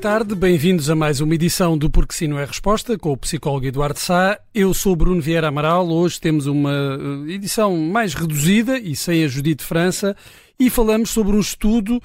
tarde, 0.00 0.34
bem-vindos 0.34 0.88
a 0.88 0.96
mais 0.96 1.20
uma 1.20 1.34
edição 1.34 1.76
do 1.76 1.90
Porque 1.90 2.14
Sim 2.14 2.28
Não 2.28 2.38
é 2.38 2.44
Resposta, 2.46 2.96
com 2.96 3.12
o 3.12 3.16
psicólogo 3.18 3.66
Eduardo 3.66 3.98
Sá. 3.98 4.40
Eu 4.54 4.72
sou 4.72 4.96
Bruno 4.96 5.20
Vieira 5.20 5.48
Amaral. 5.48 5.86
Hoje 5.90 6.18
temos 6.18 6.46
uma 6.46 6.72
eh, 6.72 7.32
edição 7.34 7.76
mais 7.76 8.14
reduzida 8.14 8.78
e 8.78 8.96
sem 8.96 9.22
a 9.22 9.28
Judite 9.28 9.62
França 9.62 10.16
e 10.58 10.70
falamos 10.70 11.10
sobre 11.10 11.36
um 11.36 11.40
estudo 11.40 12.00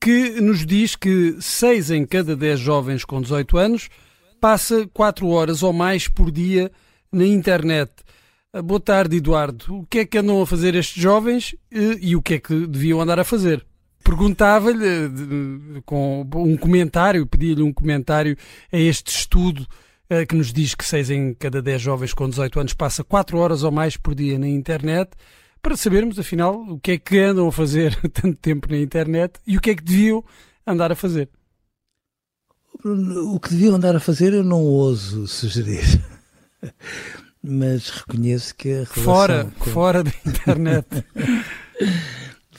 que 0.00 0.40
nos 0.40 0.64
diz 0.64 0.96
que 0.96 1.36
6 1.38 1.90
em 1.90 2.06
cada 2.06 2.34
10 2.34 2.58
jovens 2.58 3.04
com 3.04 3.20
18 3.20 3.58
anos 3.58 3.88
passa 4.40 4.88
4 4.94 5.28
horas 5.28 5.62
ou 5.62 5.74
mais 5.74 6.08
por 6.08 6.30
dia 6.30 6.72
na 7.12 7.26
internet. 7.26 7.92
Eh, 8.54 8.62
Boa 8.62 8.80
tarde, 8.80 9.18
Eduardo. 9.18 9.80
O 9.80 9.86
que 9.86 9.98
é 9.98 10.06
que 10.06 10.16
andam 10.16 10.40
a 10.40 10.46
fazer 10.46 10.74
estes 10.74 11.02
jovens 11.02 11.54
eh, 11.70 11.98
e 12.00 12.16
o 12.16 12.22
que 12.22 12.34
é 12.34 12.38
que 12.38 12.66
deviam 12.66 13.02
andar 13.02 13.18
a 13.18 13.24
fazer? 13.24 13.66
Perguntava-lhe 14.04 14.86
eh, 14.86 15.82
com 15.84 16.28
um 16.36 16.56
comentário, 16.56 17.26
pedia-lhe 17.26 17.62
um 17.62 17.72
comentário 17.72 18.36
a 18.70 18.76
este 18.78 19.08
estudo 19.10 19.66
eh, 20.08 20.24
que 20.26 20.36
nos 20.36 20.52
diz 20.52 20.74
que 20.74 20.84
6 20.84 21.10
em 21.10 21.34
cada 21.34 21.60
10 21.62 21.80
jovens 21.82 22.12
com 22.14 22.28
18 22.28 22.60
anos 22.60 22.74
passa 22.74 23.02
4 23.02 23.36
horas 23.38 23.62
ou 23.64 23.72
mais 23.72 23.96
por 23.96 24.14
dia 24.14 24.38
na 24.38 24.46
internet, 24.46 25.10
para 25.62 25.76
sabermos, 25.76 26.18
afinal, 26.18 26.54
o 26.54 26.78
que 26.78 26.92
é 26.92 26.98
que 26.98 27.18
andam 27.18 27.48
a 27.48 27.52
fazer 27.52 27.96
tanto 28.12 28.36
tempo 28.36 28.68
na 28.70 28.76
internet 28.78 29.40
e 29.46 29.56
o 29.56 29.60
que 29.60 29.70
é 29.70 29.74
que 29.74 29.82
deviam 29.82 30.22
andar 30.66 30.92
a 30.92 30.94
fazer. 30.94 31.28
O 32.84 33.40
que 33.40 33.48
deviam 33.50 33.76
andar 33.76 33.96
a 33.96 34.00
fazer 34.00 34.34
eu 34.34 34.44
não 34.44 34.60
ouso 34.62 35.26
sugerir. 35.26 35.84
Mas 37.42 37.90
reconheço 37.90 38.54
que 38.54 38.70
a 38.70 38.76
relação 38.76 39.02
Fora, 39.04 39.52
com- 39.58 39.70
fora 39.70 40.02
da 40.02 40.10
internet. 40.26 40.86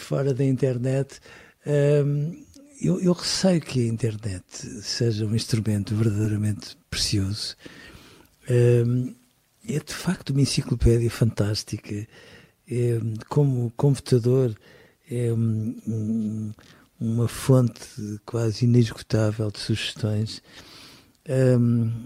fora 0.06 0.34
da 0.36 0.44
internet, 0.46 1.20
hum, 1.66 2.46
eu, 2.80 3.02
eu 3.02 3.12
receio 3.14 3.60
que 3.60 3.82
a 3.82 3.88
internet 3.88 4.44
seja 4.84 5.26
um 5.26 5.34
instrumento 5.36 5.96
verdadeiramente 5.96 6.78
precioso. 6.92 7.56
Hum, 8.50 9.16
é 9.68 9.80
de 9.80 9.94
facto 9.94 10.30
uma 10.30 10.42
enciclopédia 10.42 11.10
fantástica. 11.10 12.08
É, 12.70 13.00
como 13.30 13.72
computador, 13.76 14.56
é 15.10 15.34
um- 15.34 15.76
um- 15.88 16.54
uma 17.00 17.28
fonte 17.28 18.20
quase 18.26 18.66
inesgotável 18.66 19.50
de 19.50 19.60
sugestões. 19.60 20.42
Hum, 21.60 22.06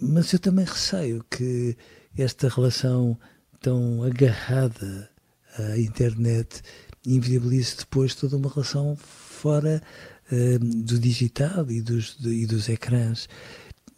mas 0.00 0.32
eu 0.32 0.38
também 0.38 0.64
receio 0.64 1.22
que 1.30 1.76
esta 2.16 2.48
relação 2.48 3.18
tão 3.60 4.02
agarrada 4.02 5.10
à 5.58 5.78
internet 5.78 6.62
inviabilize 7.06 7.76
depois 7.76 8.14
toda 8.14 8.36
uma 8.36 8.48
relação 8.50 8.96
fora 8.96 9.82
eh, 10.30 10.58
do 10.58 10.98
digital 10.98 11.70
e 11.70 11.80
dos, 11.82 12.16
de- 12.18 12.30
e 12.42 12.46
dos 12.46 12.68
ecrãs. 12.68 13.28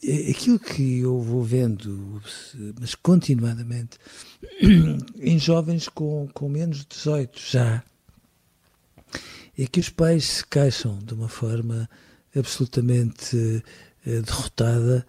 Eh, 0.02 0.30
Aquilo 0.30 0.58
que 0.58 0.98
eu 1.00 1.20
vou 1.20 1.42
vendo, 1.44 2.20
mas 2.80 2.94
continuadamente, 2.94 3.98
em 5.20 5.38
jovens 5.38 5.88
com, 5.88 6.28
com 6.34 6.48
menos 6.48 6.78
de 6.80 6.86
18 6.90 7.40
já, 7.40 7.82
é 9.58 9.66
que 9.66 9.80
os 9.80 9.88
pais 9.88 10.24
se 10.24 10.46
queixam 10.46 10.98
de 10.98 11.14
uma 11.14 11.28
forma 11.28 11.88
absolutamente 12.34 13.62
eh, 14.06 14.20
derrotada 14.20 15.06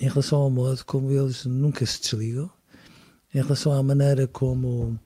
em 0.00 0.08
relação 0.08 0.38
ao 0.38 0.50
modo 0.50 0.84
como 0.84 1.10
eles 1.10 1.44
nunca 1.44 1.84
se 1.84 2.00
desligam, 2.00 2.50
em 3.34 3.42
relação 3.42 3.72
à 3.72 3.82
maneira 3.82 4.26
como 4.26 4.98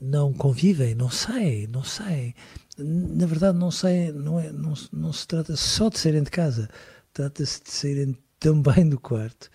não 0.00 0.32
convivem, 0.32 0.94
não 0.94 1.10
saem, 1.10 1.66
não 1.66 1.84
saem. 1.84 2.34
Na 2.78 3.26
verdade, 3.26 3.58
não 3.58 3.70
saem, 3.70 4.12
não, 4.12 4.40
é, 4.40 4.50
não, 4.50 4.74
não 4.92 5.12
se 5.12 5.26
trata 5.26 5.54
só 5.56 5.88
de 5.88 5.98
saírem 5.98 6.22
de 6.22 6.30
casa, 6.30 6.70
trata-se 7.12 7.62
de 7.62 7.70
saírem 7.70 8.16
também 8.38 8.88
do 8.88 8.98
quarto. 8.98 9.50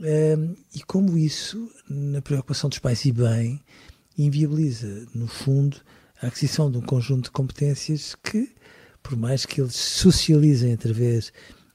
Ehm, 0.00 0.54
e 0.74 0.82
como 0.82 1.18
isso, 1.18 1.70
na 1.88 2.22
preocupação 2.22 2.70
dos 2.70 2.78
pais 2.78 3.04
e 3.04 3.12
bem, 3.12 3.60
inviabiliza, 4.16 5.06
no 5.14 5.26
fundo, 5.26 5.78
a 6.22 6.28
aquisição 6.28 6.70
de 6.70 6.78
um 6.78 6.82
conjunto 6.82 7.24
de 7.24 7.30
competências 7.32 8.14
que, 8.14 8.54
por 9.02 9.16
mais 9.16 9.44
que 9.44 9.60
eles 9.60 9.74
socializem 9.74 10.72
através 10.72 11.32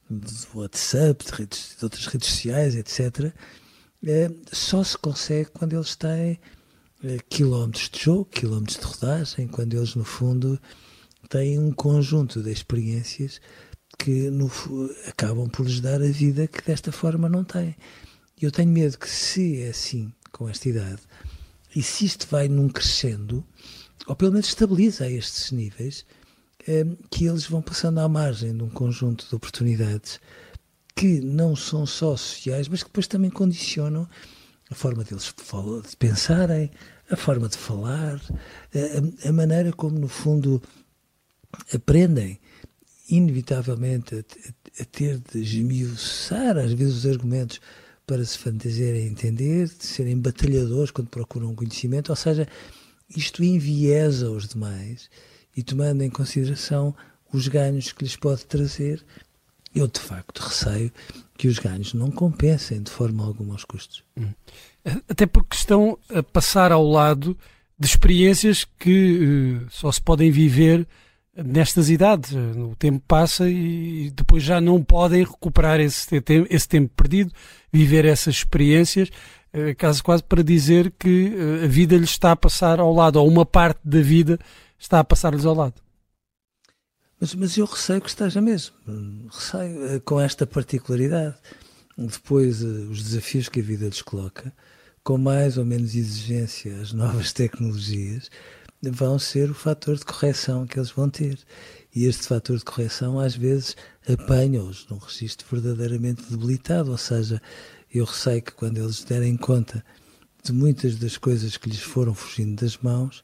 do 0.10 0.60
WhatsApp, 0.60 1.26
de, 1.26 1.32
redes, 1.32 1.76
de 1.78 1.84
outras 1.84 2.06
redes 2.08 2.30
sociais, 2.30 2.76
etc., 2.76 3.34
só 4.52 4.84
se 4.84 4.98
consegue 4.98 5.50
quando 5.52 5.74
eles 5.74 5.96
têm 5.96 6.40
quilómetros 7.30 7.90
de 7.90 8.04
jogo, 8.04 8.26
quilómetros 8.26 8.78
de 8.78 8.86
rodagem, 8.86 9.48
quando 9.48 9.74
eles, 9.76 9.96
no 9.96 10.04
fundo, 10.04 10.60
têm 11.30 11.60
um 11.60 11.72
conjunto 11.72 12.42
de 12.42 12.52
experiências 12.52 13.40
que 13.98 14.30
no, 14.30 14.50
acabam 15.08 15.50
por 15.50 15.66
lhes 15.66 15.82
dar 15.82 16.02
a 16.02 16.08
vida 16.08 16.48
que 16.48 16.66
desta 16.66 16.92
forma 16.92 17.30
não 17.30 17.44
têm. 17.44 17.76
E 18.42 18.46
eu 18.46 18.52
tenho 18.52 18.72
medo 18.72 18.98
que, 18.98 19.10
se 19.10 19.62
é 19.62 19.70
assim, 19.70 20.12
com 20.32 20.48
esta 20.48 20.70
idade, 20.70 21.02
e 21.76 21.84
se 21.84 22.06
isto 22.06 22.28
vai 22.30 22.48
num 22.48 22.70
crescendo, 22.70 23.46
ou 24.08 24.16
pelo 24.16 24.32
menos 24.32 24.48
estabiliza 24.48 25.06
a 25.06 25.10
estes 25.10 25.52
níveis, 25.52 26.06
eh, 26.68 26.86
que 27.10 27.26
eles 27.26 27.46
vão 27.46 27.62
passando 27.62 28.00
à 28.00 28.08
margem 28.08 28.56
de 28.56 28.64
um 28.64 28.70
conjunto 28.70 29.28
de 29.28 29.36
oportunidades 29.36 30.20
que 30.96 31.22
não 31.22 31.56
são 31.56 31.86
só 31.86 32.18
sociais, 32.18 32.68
mas 32.68 32.84
que 32.84 32.90
depois 32.90 33.08
também 33.08 33.30
condicionam 33.30 34.08
a 34.70 34.76
forma 34.76 35.04
deles 35.04 35.34
de 35.90 35.98
pensarem, 35.98 36.70
a 37.10 37.16
forma 37.16 37.48
de 37.50 37.58
falar, 37.58 38.22
a, 39.24 39.30
a- 39.30 39.32
maneira 39.32 39.72
como, 39.74 39.98
no 40.00 40.08
fundo, 40.08 40.62
aprendem, 41.74 42.40
inevitavelmente, 43.10 44.16
a, 44.16 44.82
a 44.82 44.86
ter 44.86 45.20
de 45.20 45.40
esmiuçar, 45.42 46.58
às 46.58 46.72
vezes, 46.74 46.98
os 46.98 47.06
argumentos 47.06 47.60
para 48.06 48.24
se 48.26 48.38
fantasiarem 48.38 49.08
entender, 49.08 49.68
de 49.68 49.86
serem 49.86 50.18
batalhadores 50.18 50.92
quando 50.92 51.10
procuram 51.10 51.54
conhecimento, 51.56 52.10
ou 52.10 52.16
seja, 52.16 52.48
isto 53.16 53.44
enviesa 53.44 54.30
os 54.30 54.48
demais 54.48 55.10
e 55.56 55.64
tomando 55.64 56.04
em 56.04 56.10
consideração 56.10 56.96
os 57.32 57.48
ganhos 57.48 57.92
que 57.92 58.04
lhes 58.04 58.16
pode 58.16 58.46
trazer, 58.46 59.04
eu 59.76 59.88
de 59.88 60.00
facto 60.00 60.40
receio 60.40 60.92
que 61.38 61.48
os 61.48 61.60
ganhos 61.60 61.94
não 61.94 62.12
compensem 62.12 62.82
de 62.82 62.92
forma 62.92 63.24
alguma 63.26 63.56
os 63.56 63.64
custos. 63.64 64.04
Até 65.08 65.26
porque 65.26 65.56
estão 65.56 65.98
a 66.14 66.22
passar 66.24 66.72
ao 66.72 66.84
lado 66.88 67.38
de 67.78 67.88
experiências 67.88 68.66
que 68.78 69.60
eh, 69.64 69.68
só 69.70 69.92
se 69.92 70.02
podem 70.02 70.32
viver 70.32 70.86
nestas 71.36 71.90
idades. 71.90 72.34
O 72.34 72.76
tempo 72.78 73.02
passa 73.08 73.50
e 73.50 74.12
depois 74.14 74.44
já 74.44 74.60
não 74.60 74.84
podem 74.84 75.24
recuperar 75.24 75.80
esse, 75.80 76.20
te- 76.22 76.48
esse 76.50 76.68
tempo 76.68 76.92
perdido, 76.96 77.32
viver 77.72 78.04
essas 78.04 78.36
experiências, 78.36 79.10
eh, 79.54 79.74
quase 79.76 80.04
quase 80.04 80.24
para 80.24 80.44
dizer 80.44 80.92
que 81.00 81.34
eh, 81.62 81.66
a 81.66 81.68
vida 81.68 81.96
lhes 81.96 82.10
está 82.10 82.32
a 82.34 82.36
passar 82.36 82.80
ao 82.82 82.94
lado, 82.94 83.18
ou 83.18 83.28
uma 83.28 83.46
parte 83.46 83.80
da 83.84 84.02
vida 84.02 84.38
está 84.78 85.00
a 85.00 85.04
passar-lhes 85.04 85.46
ao 85.46 85.56
lado. 85.56 85.76
Mas, 87.20 87.36
mas 87.36 87.58
eu 87.58 87.66
receio 87.66 88.02
que 88.02 88.10
esteja 88.10 88.40
mesmo. 88.40 88.74
Receio 89.30 89.86
eh, 89.86 90.00
com 90.00 90.20
esta 90.20 90.48
particularidade. 90.48 91.36
Depois, 91.98 92.64
eh, 92.64 92.66
os 92.66 93.04
desafios 93.04 93.50
que 93.50 93.60
a 93.60 93.64
vida 93.64 93.86
lhes 93.86 94.02
coloca, 94.02 94.54
com 95.04 95.18
mais 95.18 95.58
ou 95.58 95.66
menos 95.66 95.96
exigência 95.96 96.80
às 96.80 96.94
novas 96.94 97.34
tecnologias, 97.34 98.30
vão 98.82 99.20
ser 99.20 99.52
o 99.52 99.54
fator 99.54 99.98
de 99.98 100.06
correção 100.06 100.66
que 100.66 100.80
eles 100.80 100.92
vão 100.92 101.10
ter. 101.10 101.38
E 101.94 102.06
este 102.06 102.28
fator 102.28 102.58
de 102.58 102.64
correção, 102.64 103.20
às 103.20 103.36
vezes, 103.36 103.76
apanha-os 104.08 104.88
num 104.90 104.98
registro 104.98 105.46
verdadeiramente 105.52 106.24
debilitado. 106.30 106.92
Ou 106.92 106.98
seja, 106.98 107.42
eu 107.94 108.06
receio 108.06 108.42
que 108.42 108.54
quando 108.54 108.78
eles 108.78 109.04
derem 109.04 109.36
conta 109.36 109.84
de 110.42 110.54
muitas 110.54 110.96
das 110.96 111.18
coisas 111.18 111.58
que 111.58 111.70
lhes 111.70 111.82
foram 111.82 112.14
fugindo 112.14 112.62
das 112.62 112.78
mãos, 112.78 113.24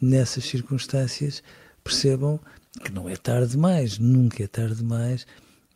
nessas 0.00 0.44
circunstâncias, 0.44 1.42
percebam 1.84 2.40
que 2.82 2.92
não 2.92 3.08
é 3.08 3.16
tarde 3.16 3.52
demais, 3.52 3.98
nunca 3.98 4.42
é 4.42 4.46
tarde 4.46 4.76
demais, 4.76 5.26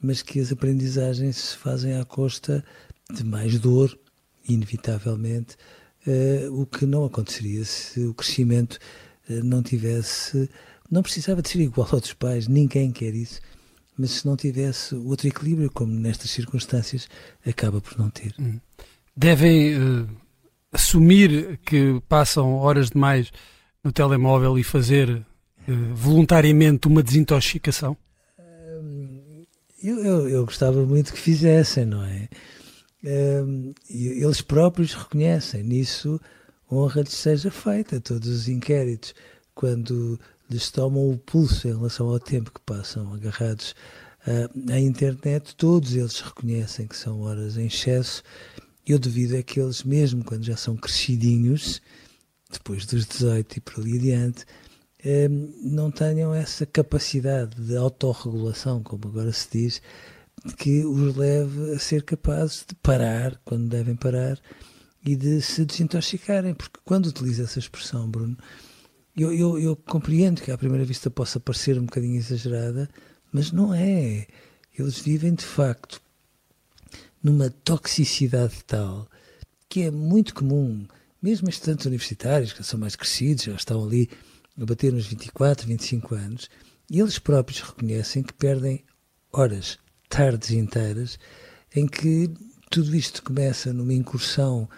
mas 0.00 0.22
que 0.22 0.40
as 0.40 0.50
aprendizagens 0.50 1.36
se 1.36 1.56
fazem 1.56 1.98
à 1.98 2.04
costa 2.04 2.64
de 3.12 3.24
mais 3.24 3.58
dor, 3.58 3.98
inevitavelmente, 4.48 5.56
uh, 6.06 6.60
o 6.60 6.66
que 6.66 6.86
não 6.86 7.04
aconteceria 7.04 7.64
se 7.64 8.00
o 8.00 8.14
crescimento 8.14 8.78
uh, 9.28 9.44
não 9.44 9.62
tivesse. 9.62 10.48
Não 10.90 11.02
precisava 11.02 11.42
de 11.42 11.48
ser 11.48 11.60
igual 11.60 11.88
aos 11.92 12.12
pais, 12.14 12.48
ninguém 12.48 12.90
quer 12.90 13.14
isso, 13.14 13.40
mas 13.96 14.12
se 14.12 14.26
não 14.26 14.36
tivesse 14.36 14.94
outro 14.94 15.28
equilíbrio, 15.28 15.70
como 15.70 15.92
nestas 15.92 16.30
circunstâncias, 16.30 17.08
acaba 17.46 17.80
por 17.80 17.98
não 17.98 18.10
ter. 18.10 18.34
Hum. 18.38 18.58
Devem 19.16 19.76
uh, 19.76 20.08
assumir 20.72 21.58
que 21.64 22.00
passam 22.08 22.54
horas 22.54 22.90
demais 22.90 23.30
no 23.82 23.92
telemóvel 23.92 24.58
e 24.58 24.64
fazer 24.64 25.24
voluntariamente 25.94 26.88
uma 26.88 27.02
desintoxicação? 27.02 27.96
Eu, 29.82 29.98
eu, 30.04 30.28
eu, 30.28 30.44
gostava 30.44 30.84
muito 30.84 31.12
que 31.12 31.18
fizessem, 31.18 31.86
não 31.86 32.04
é? 32.04 32.28
Eles 33.88 34.42
próprios 34.42 34.92
reconhecem 34.92 35.62
nisso, 35.62 36.20
honra-lhes 36.70 37.14
seja 37.14 37.50
feita. 37.50 38.00
Todos 38.00 38.28
os 38.28 38.48
inquéritos, 38.48 39.14
quando 39.54 40.20
lhes 40.50 40.70
tomam 40.70 41.10
o 41.10 41.16
pulso 41.16 41.66
em 41.66 41.74
relação 41.74 42.08
ao 42.08 42.20
tempo 42.20 42.50
que 42.52 42.60
passam 42.60 43.14
agarrados 43.14 43.74
uh, 44.26 44.72
à 44.72 44.78
internet, 44.78 45.54
todos 45.56 45.94
eles 45.94 46.20
reconhecem 46.20 46.86
que 46.86 46.96
são 46.96 47.20
horas 47.22 47.56
em 47.56 47.66
excesso. 47.66 48.22
Eu 48.86 48.98
devido 48.98 49.36
a 49.36 49.42
que 49.42 49.60
eles, 49.60 49.82
mesmo 49.82 50.24
quando 50.24 50.44
já 50.44 50.56
são 50.56 50.76
crescidinhos, 50.76 51.80
depois 52.50 52.84
dos 52.84 53.06
18 53.06 53.58
e 53.58 53.60
por 53.60 53.80
ali 53.80 53.96
adiante, 53.96 54.44
não 55.62 55.90
tenham 55.90 56.34
essa 56.34 56.66
capacidade 56.66 57.56
de 57.60 57.76
autorregulação, 57.76 58.82
como 58.82 59.08
agora 59.08 59.32
se 59.32 59.48
diz, 59.50 59.82
que 60.56 60.84
os 60.84 61.16
leve 61.16 61.72
a 61.72 61.78
ser 61.78 62.02
capazes 62.02 62.64
de 62.68 62.74
parar 62.76 63.40
quando 63.44 63.68
devem 63.68 63.96
parar 63.96 64.38
e 65.04 65.16
de 65.16 65.40
se 65.40 65.64
desintoxicarem. 65.64 66.54
Porque 66.54 66.80
quando 66.84 67.06
utiliza 67.06 67.44
essa 67.44 67.58
expressão, 67.58 68.10
Bruno, 68.10 68.36
eu, 69.16 69.32
eu, 69.32 69.58
eu 69.58 69.76
compreendo 69.76 70.40
que 70.42 70.50
à 70.50 70.58
primeira 70.58 70.84
vista 70.84 71.10
possa 71.10 71.40
parecer 71.40 71.78
um 71.78 71.84
bocadinho 71.84 72.16
exagerada, 72.16 72.88
mas 73.32 73.52
não 73.52 73.74
é. 73.74 74.26
Eles 74.78 74.98
vivem 74.98 75.34
de 75.34 75.44
facto 75.44 76.00
numa 77.22 77.50
toxicidade 77.50 78.64
tal 78.66 79.08
que 79.68 79.82
é 79.82 79.90
muito 79.90 80.34
comum, 80.34 80.84
mesmo 81.22 81.48
estudantes 81.48 81.86
universitários 81.86 82.52
que 82.52 82.64
são 82.64 82.80
mais 82.80 82.96
crescidos, 82.96 83.44
já 83.44 83.54
estão 83.54 83.84
ali 83.84 84.10
a 84.60 84.64
bater 84.66 84.92
nos 84.92 85.06
24, 85.06 85.66
25 85.66 86.14
anos, 86.14 86.50
eles 86.90 87.18
próprios 87.18 87.60
reconhecem 87.62 88.22
que 88.22 88.34
perdem 88.34 88.84
horas, 89.32 89.78
tardes 90.08 90.50
inteiras, 90.50 91.18
em 91.74 91.86
que 91.86 92.30
tudo 92.70 92.94
isto 92.94 93.22
começa 93.22 93.72
numa 93.72 93.94
incursão 93.94 94.68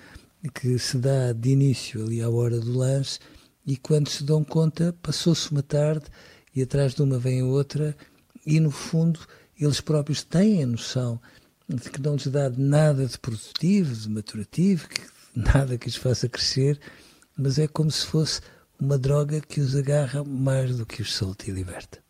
que 0.55 0.79
se 0.79 0.99
dá 0.99 1.33
de 1.33 1.51
início 1.51 2.05
ali 2.05 2.23
à 2.23 2.31
hora 2.31 2.61
do 2.61 2.77
lanche, 2.77 3.19
e 3.67 3.77
quando 3.77 4.09
se 4.09 4.25
dão 4.25 4.45
conta, 4.45 4.95
passou-se 5.03 5.51
uma 5.51 5.63
tarde 5.63 6.07
e 6.55 6.63
atrás 6.63 6.95
de 6.95 7.03
uma 7.03 7.19
vem 7.19 7.43
outra, 7.43 7.97
e 8.47 8.61
no 8.61 8.71
fundo 8.71 9.21
eles 9.59 9.81
próprios 9.81 10.23
têm 10.23 10.63
a 10.63 10.67
noção 10.67 11.21
de 11.69 11.91
que 11.91 12.01
não 12.01 12.15
lhes 12.15 12.27
dá 12.27 12.51
nada 12.51 13.07
de 13.07 13.19
produtivo, 13.19 13.95
de 13.95 14.09
maturativo, 14.09 14.89
nada 15.35 15.79
que 15.79 15.89
os 15.89 15.97
faça 15.97 16.29
crescer, 16.29 16.79
mas 17.37 17.59
é 17.59 17.67
como 17.67 17.91
se 17.91 18.07
fosse 18.07 18.41
uma 18.83 18.99
droga 18.99 19.41
que 19.41 19.61
os 19.61 19.77
agarra 19.77 20.25
mais 20.25 20.77
do 20.77 20.85
que 20.85 21.03
os 21.03 21.15
solta 21.15 21.49
e 21.49 21.53
liberta. 21.53 22.01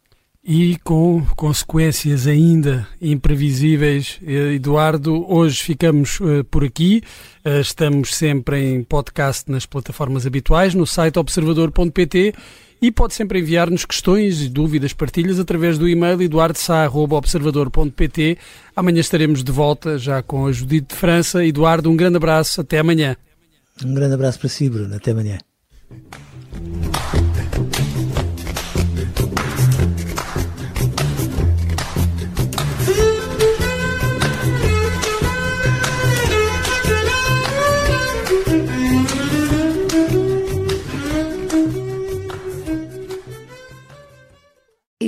E 0.43 0.79
com 0.83 1.23
consequências 1.37 2.27
ainda 2.27 2.89
imprevisíveis, 3.01 4.19
eh, 4.27 4.55
Eduardo, 4.55 5.25
hoje 5.31 5.63
ficamos 5.63 6.19
uh, 6.19 6.43
por 6.51 6.65
aqui. 6.65 7.01
Uh, 7.45 7.61
estamos 7.61 8.17
sempre 8.17 8.61
em 8.61 8.83
podcast 8.83 9.49
nas 9.49 9.65
plataformas 9.67 10.27
habituais, 10.27 10.75
no 10.75 10.85
site 10.85 11.17
observador.pt 11.19 12.35
e 12.81 12.91
pode 12.91 13.15
sempre 13.15 13.39
enviar-nos 13.39 13.85
questões 13.85 14.43
e 14.43 14.49
dúvidas, 14.49 14.93
partilhas 14.93 15.39
através 15.39 15.79
do 15.79 15.89
e-mail 15.89 16.21
eduardosá.observador.pt. 16.21 18.37
Amanhã 18.75 19.01
estaremos 19.01 19.45
de 19.45 19.53
volta 19.53 19.97
já 19.97 20.21
com 20.23 20.47
a 20.47 20.53
Judite 20.53 20.89
de 20.89 20.97
França. 20.97 21.45
Eduardo, 21.45 21.89
um 21.89 21.95
grande 21.95 22.17
abraço, 22.17 22.63
até 22.63 22.81
amanhã. 22.81 23.17
Um 23.85 23.95
grande 23.95 24.15
abraço 24.15 24.41
para 24.41 24.49
si, 24.49 24.69
Bruno, 24.69 24.97
até 24.97 25.13
amanhã. 25.13 25.39